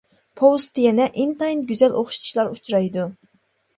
[0.39, 3.09] پوۋېستتا يەنە ئىنتايىن گۈزەل ئوخشىتىشلار ئۇچرايدۇ.